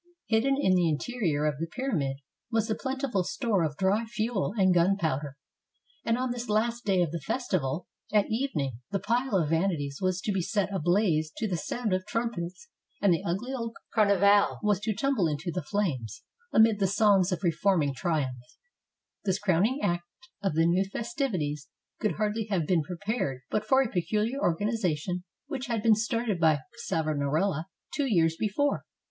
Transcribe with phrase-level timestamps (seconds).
[0.25, 2.17] Hidden in the interior of the pyramid
[2.49, 5.37] was a plentiful store of dry fuel and gunpowder;
[6.03, 10.19] and on this last day of the festival, at evening, the pile of vanities was
[10.21, 12.67] to be set ablaze to the sound of trum pets,
[12.99, 17.43] and the ugly old Carnival was to tumble into the flames amid the songs of
[17.43, 18.57] reforming triumph.
[19.23, 20.07] This crowning act
[20.41, 21.67] of the new festivities
[21.99, 26.61] could hardly have been prepared but for a pecuHar organization which had been started by
[26.87, 28.83] Savonarola two years before.